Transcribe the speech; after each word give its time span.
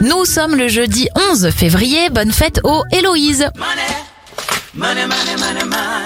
Nous 0.00 0.24
sommes 0.24 0.54
le 0.54 0.68
jeudi 0.68 1.08
11 1.32 1.50
février, 1.50 2.08
bonne 2.10 2.30
fête 2.32 2.60
aux 2.62 2.84
Héloïse. 2.92 3.48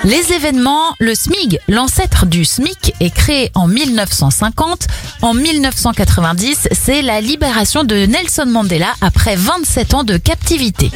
Les 0.04 0.32
événements, 0.32 0.94
le 0.98 1.14
SMIG, 1.14 1.60
l'ancêtre 1.68 2.24
du 2.24 2.44
SMIC, 2.44 2.94
est 3.00 3.14
créé 3.14 3.50
en 3.54 3.66
1950. 3.66 4.86
En 5.20 5.34
1990, 5.34 6.68
c'est 6.72 7.02
la 7.02 7.20
libération 7.20 7.84
de 7.84 8.06
Nelson 8.06 8.46
Mandela 8.46 8.94
après 9.02 9.36
27 9.36 9.94
ans 9.94 10.04
de 10.04 10.16
captivité. 10.16 10.90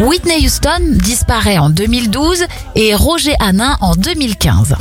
Whitney 0.00 0.46
Houston 0.46 0.80
disparaît 0.92 1.58
en 1.58 1.68
2012 1.68 2.44
et 2.74 2.94
Roger 2.94 3.34
Hanin 3.40 3.76
en 3.82 3.94
2015. 3.94 4.76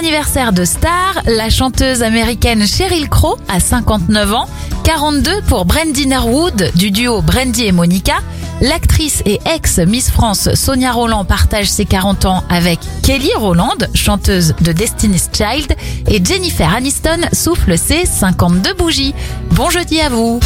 Les 0.00 0.06
anniversaires 0.06 0.52
de 0.54 0.64
stars, 0.64 1.20
la 1.26 1.50
chanteuse 1.50 2.02
américaine 2.02 2.66
Sheryl 2.66 3.10
Crow 3.10 3.36
a 3.48 3.60
59 3.60 4.32
ans, 4.32 4.48
42 4.84 5.42
pour 5.42 5.66
Brandy 5.66 6.06
Norwood 6.06 6.70
du 6.74 6.90
duo 6.90 7.20
Brandy 7.20 7.66
et 7.66 7.72
Monica. 7.72 8.14
L'actrice 8.62 9.22
et 9.26 9.40
ex-Miss 9.44 10.10
France 10.10 10.54
Sonia 10.54 10.92
Roland 10.92 11.26
partage 11.26 11.68
ses 11.68 11.84
40 11.84 12.24
ans 12.24 12.44
avec 12.48 12.80
Kelly 13.02 13.30
Rowland, 13.36 13.88
chanteuse 13.94 14.54
de 14.62 14.72
Destiny's 14.72 15.28
Child, 15.32 15.76
et 16.08 16.24
Jennifer 16.24 16.74
Aniston 16.74 17.20
souffle 17.34 17.76
ses 17.76 18.06
52 18.06 18.72
bougies. 18.72 19.14
Bon 19.50 19.68
jeudi 19.68 20.00
à 20.00 20.08
vous 20.08 20.40